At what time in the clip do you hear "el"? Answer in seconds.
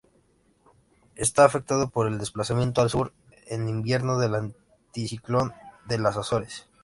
2.07-2.17